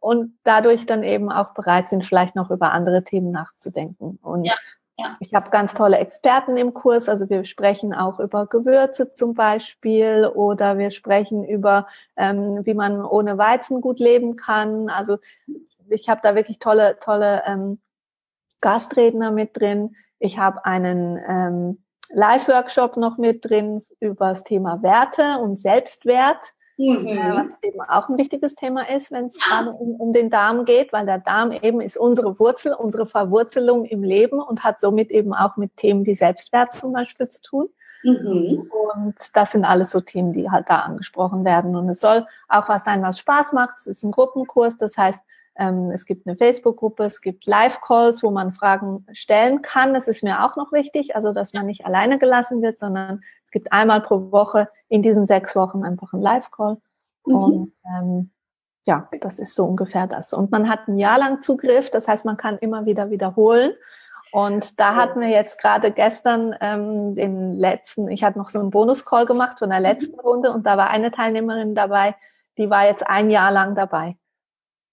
[0.00, 4.18] und dadurch dann eben auch bereit sind, vielleicht noch über andere Themen nachzudenken.
[4.20, 4.52] Und ja,
[4.98, 5.14] ja.
[5.18, 7.08] ich habe ganz tolle Experten im Kurs.
[7.08, 11.86] Also wir sprechen auch über Gewürze zum Beispiel oder wir sprechen über,
[12.18, 14.90] ähm, wie man ohne Weizen gut leben kann.
[14.90, 15.16] Also
[15.88, 17.78] ich habe da wirklich tolle, tolle ähm,
[18.60, 21.78] Gastredner mit drin ich habe einen ähm,
[22.10, 27.06] Live-Workshop noch mit drin über das Thema Werte und Selbstwert, mhm.
[27.06, 29.66] äh, was eben auch ein wichtiges Thema ist, wenn es ja.
[29.66, 34.02] um, um den Darm geht, weil der Darm eben ist unsere Wurzel, unsere Verwurzelung im
[34.02, 37.68] Leben und hat somit eben auch mit Themen wie Selbstwert zum Beispiel zu tun.
[38.02, 38.70] Mhm.
[38.70, 41.76] Und das sind alles so Themen, die halt da angesprochen werden.
[41.76, 43.76] Und es soll auch was sein, was Spaß macht.
[43.78, 45.22] Es ist ein Gruppenkurs, das heißt,
[45.58, 49.92] es gibt eine Facebook-Gruppe, es gibt Live-Calls, wo man Fragen stellen kann.
[49.92, 53.50] Das ist mir auch noch wichtig, also dass man nicht alleine gelassen wird, sondern es
[53.50, 56.76] gibt einmal pro Woche in diesen sechs Wochen einfach einen Live-Call.
[57.26, 57.34] Mhm.
[57.34, 58.30] Und ähm,
[58.84, 60.32] ja, das ist so ungefähr das.
[60.32, 63.72] Und man hat ein Jahr lang Zugriff, das heißt, man kann immer wieder wiederholen.
[64.30, 68.70] Und da hatten wir jetzt gerade gestern ähm, den letzten, ich habe noch so einen
[68.70, 72.14] Bonus-Call gemacht von der letzten Runde und da war eine Teilnehmerin dabei,
[72.58, 74.16] die war jetzt ein Jahr lang dabei.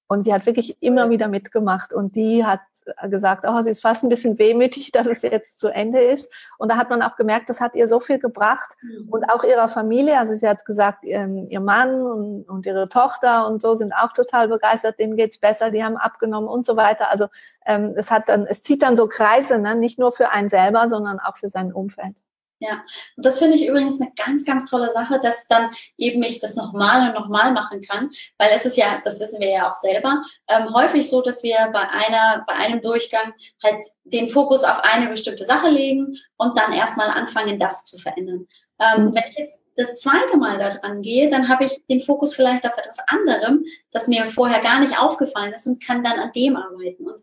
[0.08, 2.62] Und sie hat wirklich immer wieder mitgemacht und die hat
[3.10, 6.30] gesagt, oh, sie ist fast ein bisschen wehmütig, dass es jetzt zu Ende ist.
[6.58, 9.10] Und da hat man auch gemerkt, das hat ihr so viel gebracht mhm.
[9.10, 10.20] und auch ihrer Familie.
[10.20, 14.14] Also sie hat gesagt, ähm, ihr Mann und, und ihre Tochter und so sind auch
[14.14, 17.10] total begeistert, denen geht's besser, die haben abgenommen und so weiter.
[17.10, 17.28] Also
[17.66, 19.76] ähm, es hat dann, es zieht dann so Kreise, ne?
[19.76, 22.22] nicht nur für einen selber, sondern auch für sein Umfeld.
[22.60, 22.84] Ja,
[23.18, 26.56] und das finde ich übrigens eine ganz, ganz tolle Sache, dass dann eben ich das
[26.56, 30.22] nochmal und nochmal machen kann, weil es ist ja, das wissen wir ja auch selber,
[30.48, 35.08] ähm, häufig so, dass wir bei einer, bei einem Durchgang halt den Fokus auf eine
[35.08, 38.48] bestimmte Sache legen und dann erstmal anfangen, das zu verändern.
[38.80, 39.16] Ähm, mhm.
[39.16, 42.66] Wenn ich jetzt das zweite Mal da dran gehe, dann habe ich den Fokus vielleicht
[42.66, 46.56] auf etwas anderem, das mir vorher gar nicht aufgefallen ist und kann dann an dem
[46.56, 47.06] arbeiten.
[47.08, 47.20] Und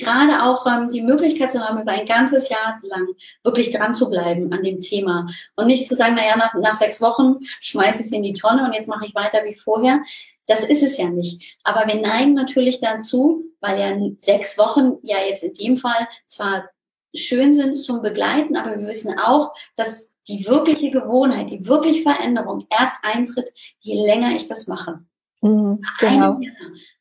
[0.00, 3.08] gerade auch ähm, die Möglichkeit zu haben, über ein ganzes Jahr lang
[3.44, 7.00] wirklich dran zu bleiben an dem Thema und nicht zu sagen, naja, nach, nach sechs
[7.00, 10.02] Wochen schmeiße ich es in die Tonne und jetzt mache ich weiter wie vorher.
[10.46, 11.58] Das ist es ja nicht.
[11.62, 16.68] Aber wir neigen natürlich dazu, weil ja sechs Wochen ja jetzt in dem Fall zwar
[17.14, 22.66] schön sind zum Begleiten, aber wir wissen auch, dass die wirkliche Gewohnheit, die wirkliche Veränderung
[22.70, 25.00] erst eintritt, je länger ich das mache.
[25.42, 26.38] Mhm, genau.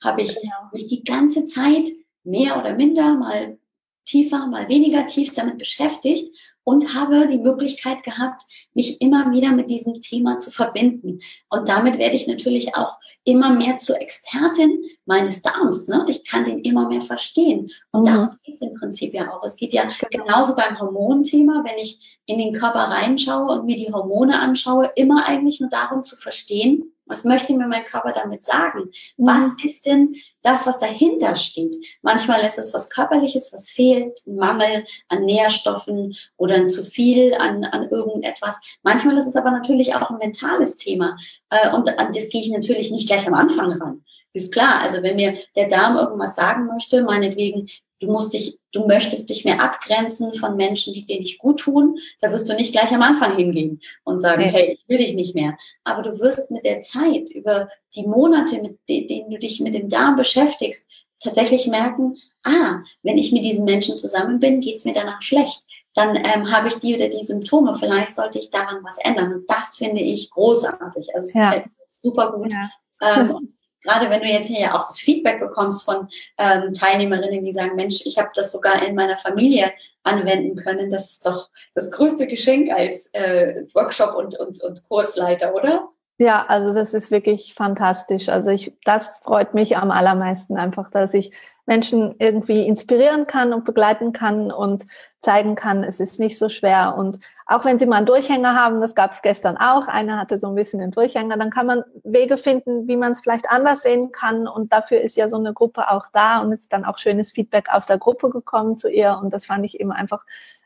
[0.01, 0.69] Habe ich genau.
[0.71, 1.89] mich die ganze Zeit
[2.23, 3.57] mehr oder minder, mal
[4.05, 9.69] tiefer, mal weniger tief damit beschäftigt und habe die Möglichkeit gehabt, mich immer wieder mit
[9.69, 11.19] diesem Thema zu verbinden.
[11.49, 15.87] Und damit werde ich natürlich auch immer mehr zur Expertin meines Darms.
[15.87, 16.05] Ne?
[16.09, 17.69] Ich kann den immer mehr verstehen.
[17.91, 18.05] Und mhm.
[18.05, 19.43] darum geht es im Prinzip ja auch.
[19.43, 20.25] Es geht ja genau.
[20.25, 25.25] genauso beim Hormonthema, wenn ich in den Körper reinschaue und mir die Hormone anschaue, immer
[25.25, 28.91] eigentlich nur darum zu verstehen, was möchte mir mein Körper damit sagen?
[29.17, 29.27] Mhm.
[29.27, 31.75] Was ist denn das, was dahinter steht?
[32.01, 37.33] Manchmal ist es was Körperliches, was fehlt, ein Mangel an Nährstoffen oder ein zu viel
[37.33, 38.57] an, an irgendetwas.
[38.83, 41.17] Manchmal ist es aber natürlich auch ein mentales Thema.
[41.49, 44.05] Äh, und an das gehe ich natürlich nicht gleich am Anfang ran.
[44.31, 44.79] Ist klar.
[44.81, 47.67] Also wenn mir der Darm irgendwas sagen möchte, meinetwegen,
[47.99, 51.97] du musst dich, du möchtest dich mehr abgrenzen von Menschen, die dir nicht gut tun,
[52.21, 54.51] da wirst du nicht gleich am Anfang hingehen und sagen, nee.
[54.51, 55.57] hey, ich will dich nicht mehr.
[55.83, 59.89] Aber du wirst mit der Zeit, über die Monate, mit denen du dich mit dem
[59.89, 60.87] Darm beschäftigst,
[61.19, 65.63] tatsächlich merken, ah, wenn ich mit diesen Menschen zusammen bin, geht's mir danach schlecht.
[65.93, 67.75] Dann ähm, habe ich die oder die Symptome.
[67.75, 69.33] Vielleicht sollte ich daran was ändern.
[69.33, 71.13] Und das finde ich großartig.
[71.13, 71.63] Also es ja.
[72.01, 72.53] super gut.
[72.53, 72.69] Ja.
[73.01, 73.53] Ähm,
[73.89, 77.75] gerade wenn du jetzt hier ja auch das Feedback bekommst von ähm, Teilnehmerinnen, die sagen,
[77.75, 79.71] Mensch, ich habe das sogar in meiner Familie
[80.03, 85.53] anwenden können, das ist doch das größte Geschenk als äh, Workshop und, und, und Kursleiter,
[85.53, 85.89] oder?
[86.17, 88.29] Ja, also das ist wirklich fantastisch.
[88.29, 91.31] Also ich, das freut mich am allermeisten einfach, dass ich
[91.69, 94.87] Menschen irgendwie inspirieren kann und begleiten kann und
[95.19, 96.95] zeigen kann, es ist nicht so schwer.
[96.97, 100.39] Und auch wenn sie mal einen Durchhänger haben, das gab es gestern auch, einer hatte
[100.39, 103.83] so ein bisschen den Durchhänger, dann kann man Wege finden, wie man es vielleicht anders
[103.83, 104.47] sehen kann.
[104.47, 107.69] Und dafür ist ja so eine Gruppe auch da und ist dann auch schönes Feedback
[107.69, 109.19] aus der Gruppe gekommen zu ihr.
[109.21, 110.25] Und das fand ich eben einfach,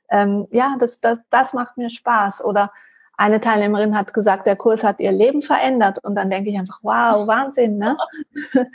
[0.10, 2.46] ähm, ja, das, das, das macht mir Spaß.
[2.46, 2.72] Oder
[3.18, 6.00] eine Teilnehmerin hat gesagt, der Kurs hat ihr Leben verändert.
[6.02, 7.98] Und dann denke ich einfach, wow, Wahnsinn, ne?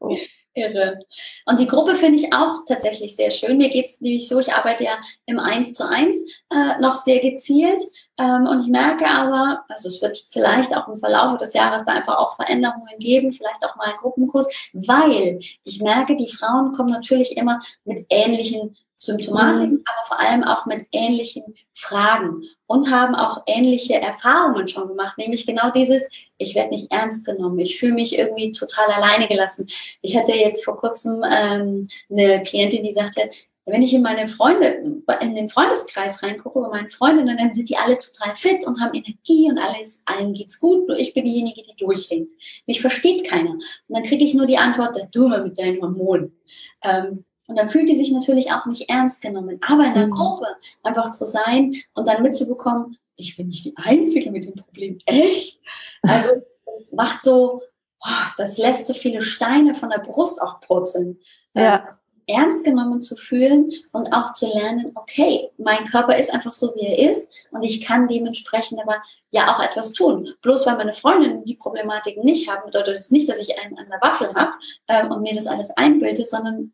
[0.54, 1.00] Irre.
[1.46, 3.56] Und die Gruppe finde ich auch tatsächlich sehr schön.
[3.56, 7.20] Mir geht es nämlich so, ich arbeite ja im 1 zu 1 äh, noch sehr
[7.20, 7.82] gezielt.
[8.16, 11.92] Ähm, und ich merke aber, also es wird vielleicht auch im Verlauf des Jahres da
[11.92, 16.90] einfach auch Veränderungen geben, vielleicht auch mal einen Gruppenkurs, weil ich merke, die Frauen kommen
[16.90, 19.84] natürlich immer mit ähnlichen Symptomatiken, mhm.
[19.84, 21.42] aber vor allem auch mit ähnlichen
[21.74, 27.26] Fragen und haben auch ähnliche Erfahrungen schon gemacht, nämlich genau dieses, ich werde nicht ernst
[27.26, 29.66] genommen, ich fühle mich irgendwie total alleine gelassen.
[30.00, 33.30] Ich hatte jetzt vor kurzem ähm, eine Klientin, die sagte,
[33.66, 37.76] wenn ich in meine Freunde, in den Freundeskreis reingucke, bei meinen Freundinnen, dann sind die
[37.78, 41.62] alle total fit und haben Energie und alles, allen geht's gut, nur ich bin diejenige,
[41.62, 42.28] die durchhängt.
[42.66, 43.52] Mich versteht keiner.
[43.52, 46.38] Und dann kriege ich nur die Antwort, der Dumme mit deinen Hormonen.
[46.82, 49.60] Ähm, und dann fühlt die sich natürlich auch nicht ernst genommen.
[49.66, 50.12] Aber in der mhm.
[50.12, 50.46] Gruppe
[50.82, 54.98] einfach zu sein und dann mitzubekommen, ich bin nicht die Einzige mit dem Problem.
[55.06, 55.60] Echt?
[56.02, 56.30] Also,
[56.66, 57.62] das macht so,
[58.04, 61.18] oh, das lässt so viele Steine von der Brust auch purzeln.
[61.54, 61.76] Ja.
[61.76, 61.82] Ähm,
[62.26, 66.86] ernst genommen zu fühlen und auch zu lernen, okay, mein Körper ist einfach so, wie
[66.86, 70.32] er ist und ich kann dementsprechend aber ja auch etwas tun.
[70.40, 73.88] Bloß weil meine Freundinnen die Problematik nicht haben, bedeutet es nicht, dass ich einen an
[73.90, 74.52] der Waffel habe
[74.88, 76.72] ähm, und mir das alles einbilde, sondern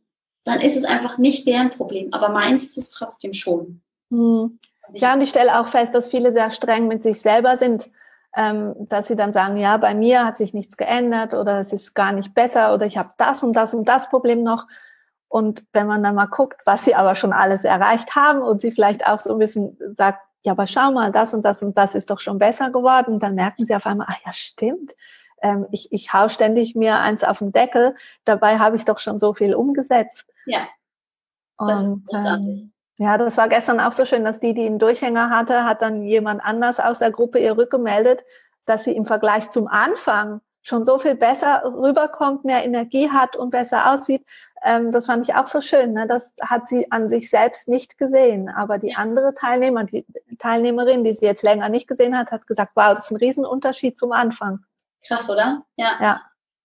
[0.50, 2.12] dann ist es einfach nicht deren Problem.
[2.12, 3.80] Aber meins ist es trotzdem schon.
[4.10, 4.58] Hm.
[4.92, 7.88] Ja, und ich stelle auch fest, dass viele sehr streng mit sich selber sind,
[8.34, 11.94] ähm, dass sie dann sagen, ja, bei mir hat sich nichts geändert oder es ist
[11.94, 14.66] gar nicht besser oder ich habe das und das und das Problem noch.
[15.28, 18.72] Und wenn man dann mal guckt, was sie aber schon alles erreicht haben und sie
[18.72, 21.94] vielleicht auch so ein bisschen sagt, ja, aber schau mal, das und das und das
[21.94, 24.92] ist doch schon besser geworden, dann merken sie auf einmal, ach ja, stimmt,
[25.42, 29.18] ähm, ich, ich hau ständig mir eins auf den Deckel, dabei habe ich doch schon
[29.18, 30.26] so viel umgesetzt.
[30.46, 30.66] Ja.
[31.58, 32.46] Das und, ist großartig.
[32.46, 35.80] Ähm, ja, das war gestern auch so schön, dass die, die einen Durchhänger hatte, hat
[35.80, 38.20] dann jemand anders aus der Gruppe ihr rückgemeldet,
[38.66, 43.50] dass sie im Vergleich zum Anfang schon so viel besser rüberkommt, mehr Energie hat und
[43.50, 44.24] besser aussieht.
[44.62, 45.94] Ähm, das fand ich auch so schön.
[45.94, 46.06] Ne?
[46.06, 48.50] Das hat sie an sich selbst nicht gesehen.
[48.50, 50.04] Aber die andere Teilnehmer, die
[50.38, 53.98] Teilnehmerin, die sie jetzt länger nicht gesehen hat, hat gesagt, wow, das ist ein Riesenunterschied
[53.98, 54.64] zum Anfang.
[55.06, 55.64] Krass, oder?
[55.76, 55.98] Ja.
[56.00, 56.20] ja.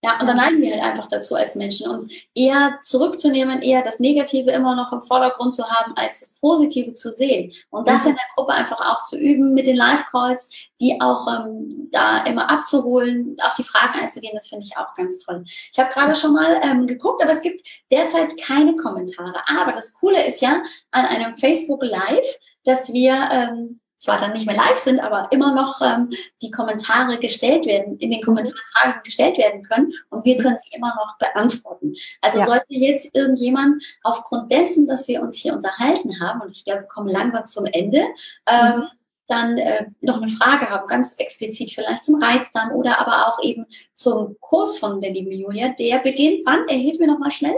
[0.05, 3.99] Ja, und dann neigen wir halt einfach dazu als Menschen, uns eher zurückzunehmen, eher das
[3.99, 7.51] Negative immer noch im Vordergrund zu haben, als das Positive zu sehen.
[7.71, 8.11] Und das mhm.
[8.11, 10.47] in der Gruppe einfach auch zu üben, mit den Live-Calls,
[10.79, 15.17] die auch ähm, da immer abzuholen, auf die Fragen einzugehen, das finde ich auch ganz
[15.17, 15.43] toll.
[15.45, 19.41] Ich habe gerade schon mal ähm, geguckt, aber es gibt derzeit keine Kommentare.
[19.47, 22.27] Aber das Coole ist ja an einem Facebook Live,
[22.63, 26.09] dass wir ähm, zwar dann nicht mehr live sind, aber immer noch ähm,
[26.41, 28.25] die Kommentare gestellt werden, in den mhm.
[28.25, 31.93] Kommentaren Fragen gestellt werden können und wir können sie immer noch beantworten.
[32.21, 32.45] Also ja.
[32.45, 36.87] sollte jetzt irgendjemand aufgrund dessen, dass wir uns hier unterhalten haben, und ich glaube, wir
[36.87, 38.05] kommen langsam zum Ende,
[38.47, 38.87] ähm, mhm.
[39.27, 43.65] dann äh, noch eine Frage haben, ganz explizit vielleicht zum Reizdarm oder aber auch eben
[43.95, 46.67] zum Kurs von der lieben Julia, der beginnt, wann?
[46.67, 47.55] Er hilft mir nochmal schnell.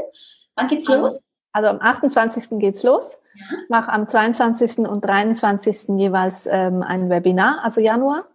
[0.55, 1.19] Wann geht's los?
[1.57, 2.59] Also am 28.
[2.59, 3.19] geht's los.
[3.33, 3.45] Ja.
[3.63, 4.87] Ich mache am 22.
[4.87, 5.97] und 23.
[5.97, 8.25] jeweils ähm, ein Webinar, also Januar.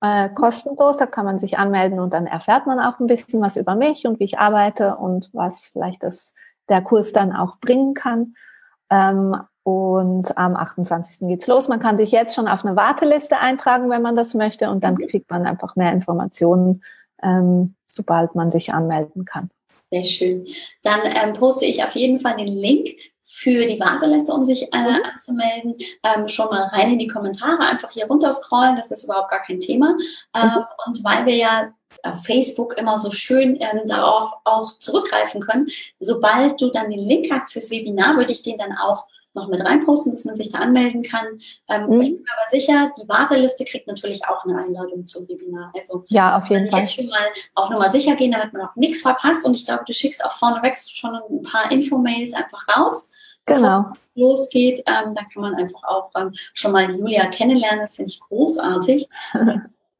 [0.00, 3.56] Äh, kostenlos, da kann man sich anmelden und dann erfährt man auch ein bisschen was
[3.56, 6.34] über mich und wie ich arbeite und was vielleicht das,
[6.68, 8.34] der Kurs dann auch bringen kann.
[8.90, 11.28] Ähm, und am 28.
[11.28, 11.68] geht's los.
[11.68, 14.94] Man kann sich jetzt schon auf eine Warteliste eintragen, wenn man das möchte, und dann
[14.94, 15.06] mhm.
[15.06, 16.82] kriegt man einfach mehr Informationen,
[17.22, 19.48] ähm, sobald man sich anmelden kann.
[19.94, 20.48] Sehr schön.
[20.82, 22.88] Dann ähm, poste ich auf jeden Fall den Link
[23.22, 25.04] für die Warteliste, um sich äh, mhm.
[25.04, 29.30] anzumelden, ähm, schon mal rein in die Kommentare, einfach hier runter scrollen, das ist überhaupt
[29.30, 29.96] gar kein Thema.
[30.34, 30.64] Ähm, mhm.
[30.86, 35.68] Und weil wir ja auf Facebook immer so schön ähm, darauf auch zurückgreifen können,
[36.00, 39.64] sobald du dann den Link hast fürs Webinar, würde ich den dann auch noch mit
[39.64, 41.40] reinposten, dass man sich da anmelden kann.
[41.68, 42.00] Ähm, mhm.
[42.00, 45.72] Ich bin aber sicher, die Warteliste kriegt natürlich auch eine Einladung zum Webinar.
[45.76, 46.80] Also ja, auf jeden Fall.
[46.80, 49.46] Jetzt schon mal auf Nummer sicher gehen, damit man auch nichts verpasst.
[49.46, 53.08] Und ich glaube, du schickst auch vorneweg schon ein paar Infomails einfach raus.
[53.46, 53.92] Genau.
[54.14, 57.80] losgeht, ähm, da kann man einfach auch ähm, schon mal Julia kennenlernen.
[57.80, 59.02] Das finde ich großartig.
[59.34, 59.38] ich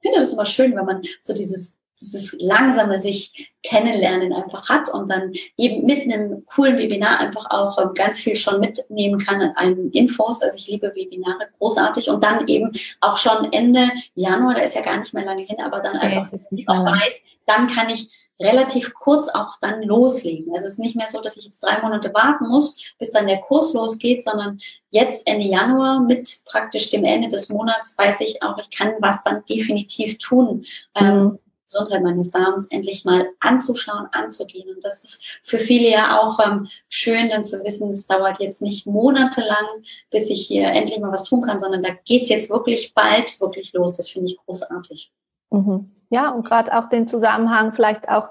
[0.00, 5.08] finde das immer schön, wenn man so dieses dieses langsame sich kennenlernen einfach hat und
[5.10, 9.52] dann eben mit einem coolen Webinar einfach auch ähm, ganz viel schon mitnehmen kann an
[9.56, 10.42] allen Infos.
[10.42, 14.82] Also ich liebe Webinare großartig und dann eben auch schon Ende Januar, da ist ja
[14.82, 17.14] gar nicht mehr lange hin, aber dann einfach okay, auch weiß,
[17.46, 20.52] dann kann ich relativ kurz auch dann loslegen.
[20.54, 23.26] Also es ist nicht mehr so, dass ich jetzt drei Monate warten muss, bis dann
[23.28, 24.58] der Kurs losgeht, sondern
[24.90, 29.22] jetzt Ende Januar mit praktisch dem Ende des Monats weiß ich auch, ich kann was
[29.22, 30.64] dann definitiv tun.
[30.96, 31.12] Ähm, mhm.
[31.12, 31.38] Ähm,
[31.74, 34.74] Gesundheit meines Darms endlich mal anzuschauen, anzugehen.
[34.74, 38.62] Und das ist für viele ja auch ähm, schön, dann zu wissen, es dauert jetzt
[38.62, 39.66] nicht monatelang,
[40.10, 43.40] bis ich hier endlich mal was tun kann, sondern da geht es jetzt wirklich bald
[43.40, 43.96] wirklich los.
[43.96, 45.12] Das finde ich großartig.
[45.50, 45.92] Mhm.
[46.10, 48.30] Ja, und gerade auch den Zusammenhang vielleicht auch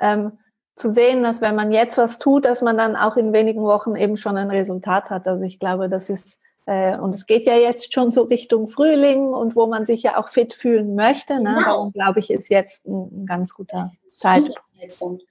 [0.00, 0.38] ähm,
[0.74, 3.96] zu sehen, dass wenn man jetzt was tut, dass man dann auch in wenigen Wochen
[3.96, 5.28] eben schon ein Resultat hat.
[5.28, 9.56] Also ich glaube, das ist und es geht ja jetzt schon so Richtung Frühling und
[9.56, 11.34] wo man sich ja auch fit fühlen möchte.
[11.40, 11.54] Ne?
[11.54, 11.64] Genau.
[11.64, 15.24] Darum glaube ich, ist jetzt ein, ganz guter Zeitpunkt.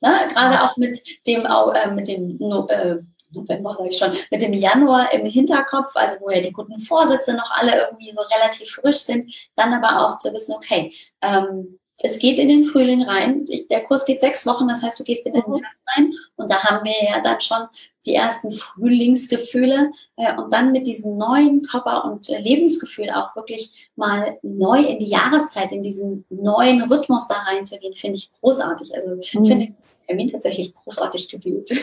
[0.00, 0.10] Ne?
[0.32, 2.96] Gerade auch mit dem, äh, mit dem äh,
[3.32, 7.34] November sage ich schon, mit dem Januar im Hinterkopf, also wo ja die guten Vorsätze
[7.34, 12.18] noch alle irgendwie so relativ frisch sind, dann aber auch zu wissen, okay, ähm, es
[12.18, 13.46] geht in den Frühling rein.
[13.48, 15.62] Ich, der Kurs geht sechs Wochen, das heißt, du gehst in den mhm.
[15.62, 17.66] Herbst rein und da haben wir ja dann schon
[18.06, 23.90] die ersten Frühlingsgefühle äh, und dann mit diesem neuen Körper und äh, Lebensgefühl auch wirklich
[23.96, 28.94] mal neu in die Jahreszeit, in diesen neuen Rhythmus da reinzugehen, finde ich großartig.
[28.94, 29.44] Also ich mhm.
[29.44, 29.74] finde
[30.06, 31.68] Termin tatsächlich großartig gewählt.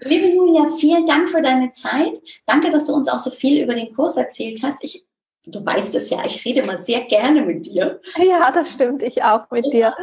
[0.00, 2.18] Liebe Julia, vielen Dank für deine Zeit.
[2.46, 4.82] Danke, dass du uns auch so viel über den Kurs erzählt hast.
[4.82, 5.04] Ich
[5.50, 8.00] Du weißt es ja, ich rede mal sehr gerne mit dir.
[8.18, 9.94] Ja, das stimmt, ich auch mit ich dir.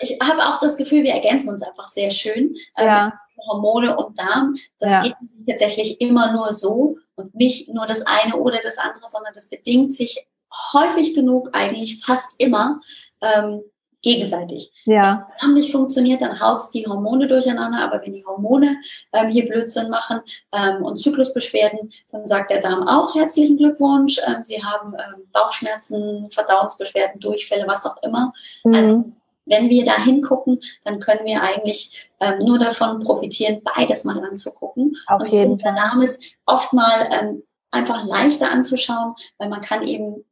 [0.00, 2.54] ich habe auch das Gefühl, wir ergänzen uns einfach sehr schön.
[2.76, 3.20] Ähm, ja.
[3.46, 5.02] Hormone und Darm, das ja.
[5.02, 5.14] geht
[5.48, 9.94] tatsächlich immer nur so und nicht nur das eine oder das andere, sondern das bedingt
[9.94, 10.26] sich
[10.72, 12.80] häufig genug, eigentlich fast immer.
[13.20, 13.62] Ähm,
[14.04, 14.70] gegenseitig.
[14.84, 15.26] Ja.
[15.26, 18.76] Wenn Darm nicht funktioniert, dann haut es die Hormone durcheinander, aber wenn die Hormone
[19.12, 20.20] ähm, hier Blödsinn machen
[20.52, 24.20] ähm, und Zyklusbeschwerden, dann sagt der Darm auch herzlichen Glückwunsch.
[24.26, 28.32] Ähm, Sie haben ähm, Bauchschmerzen, Verdauungsbeschwerden, Durchfälle, was auch immer.
[28.62, 28.74] Mhm.
[28.74, 29.04] Also
[29.46, 34.96] wenn wir da hingucken, dann können wir eigentlich ähm, nur davon profitieren, beides mal anzugucken.
[35.06, 35.74] Auf und jeden Fall.
[35.74, 40.24] Der Darm ist oft mal ähm, einfach leichter anzuschauen, weil man kann eben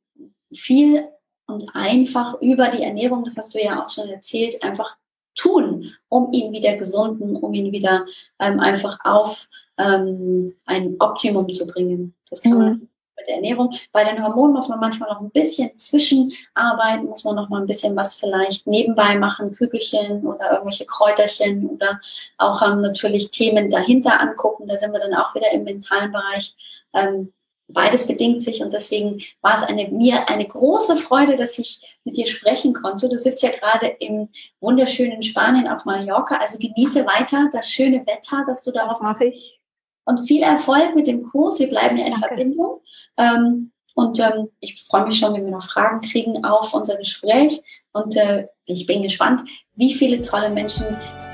[0.53, 1.09] viel
[1.46, 4.96] und einfach über die Ernährung, das hast du ja auch schon erzählt, einfach
[5.35, 8.07] tun, um ihn wieder gesunden, um ihn wieder
[8.38, 9.48] ähm, einfach auf
[9.79, 12.14] ähm, ein Optimum zu bringen.
[12.31, 12.59] Das kann mhm.
[12.59, 12.88] man
[13.22, 13.72] mit der Ernährung.
[13.92, 17.66] Bei den Hormonen muss man manchmal noch ein bisschen zwischenarbeiten, muss man noch mal ein
[17.66, 22.00] bisschen was vielleicht nebenbei machen, Kügelchen oder irgendwelche Kräuterchen oder
[22.38, 24.66] auch ähm, natürlich Themen dahinter angucken.
[24.66, 26.54] Da sind wir dann auch wieder im mentalen Bereich.
[26.94, 27.33] Ähm,
[27.68, 32.16] beides bedingt sich und deswegen war es eine, mir eine große Freude, dass ich mit
[32.16, 33.08] dir sprechen konnte.
[33.08, 34.29] Du sitzt ja gerade im
[34.60, 39.62] wunderschönen Spanien auf Mallorca, also genieße weiter das schöne Wetter, dass du darauf mache ich.
[40.05, 41.59] Und viel Erfolg mit dem Kurs.
[41.59, 42.29] Wir bleiben ja in Danke.
[42.29, 42.81] Verbindung.
[43.17, 47.63] Ähm, und ähm, ich freue mich schon, wenn wir noch Fragen kriegen auf unser Gespräch.
[47.92, 49.42] Und äh, ich bin gespannt,
[49.75, 50.87] wie viele tolle Menschen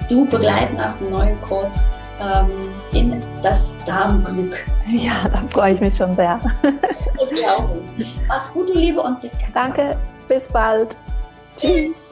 [0.09, 1.87] du begleiten auf dem neuen Kurs
[2.21, 2.51] ähm,
[2.93, 4.65] in das Darmglück.
[4.91, 6.41] Ja, da freue ich mich schon sehr.
[7.19, 8.07] Das glaube ich.
[8.27, 9.97] Mach's gut, du Liebe, und bis ganz Danke,
[10.29, 10.97] bis bald.
[11.57, 12.08] Tschüss.